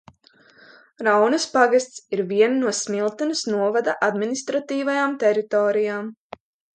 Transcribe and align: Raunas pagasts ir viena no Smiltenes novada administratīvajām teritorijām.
Raunas 1.07 1.43
pagasts 1.57 1.99
ir 2.17 2.23
viena 2.31 2.57
no 2.63 2.73
Smiltenes 2.79 3.43
novada 3.53 3.95
administratīvajām 4.11 5.15
teritorijām. 5.25 6.11